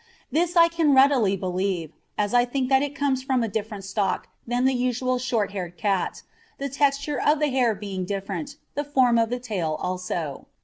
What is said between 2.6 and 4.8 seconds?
that it comes from a different stock than the